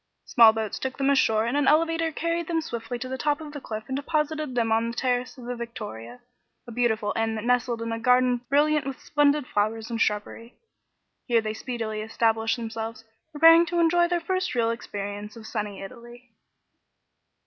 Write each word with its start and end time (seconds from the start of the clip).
Small 0.25 0.51
boats 0.51 0.79
took 0.79 0.97
them 0.97 1.11
ashore 1.11 1.45
and 1.45 1.55
an 1.55 1.67
elevator 1.67 2.11
carried 2.11 2.47
them 2.47 2.59
swiftly 2.59 2.97
to 2.97 3.07
the 3.07 3.19
top 3.19 3.39
of 3.39 3.53
the 3.53 3.61
cliff 3.61 3.83
and 3.87 3.95
deposited 3.95 4.55
them 4.55 4.71
on 4.71 4.89
the 4.89 4.97
terrace 4.97 5.37
of 5.37 5.45
the 5.45 5.55
Victoria, 5.55 6.21
a 6.67 6.71
beautiful 6.71 7.13
inn 7.15 7.35
that 7.35 7.43
nestled 7.43 7.83
in 7.83 7.91
a 7.91 7.99
garden 7.99 8.37
brilliant 8.49 8.87
with 8.87 8.99
splendid 8.99 9.45
flowers 9.45 9.91
and 9.91 10.01
shrubbery. 10.01 10.55
Here 11.27 11.39
they 11.39 11.53
speedily 11.53 12.01
established 12.01 12.57
themselves, 12.57 13.03
preparing 13.31 13.63
to 13.67 13.79
enjoy 13.79 14.07
their 14.07 14.19
first 14.19 14.55
real 14.55 14.71
experience 14.71 15.35
of 15.35 15.45
"Sunny 15.45 15.83
Italy." 15.83 16.31